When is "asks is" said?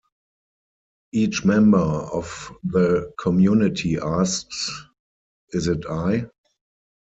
3.99-5.67